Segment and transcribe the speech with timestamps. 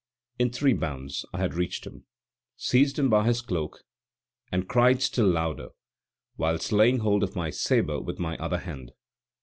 [0.39, 2.05] In three bounds I had reached him,
[2.57, 3.83] seized him by his cloak,
[4.51, 5.69] and cried still louder,
[6.37, 8.93] whilst laying hold of my sabre with my other hand.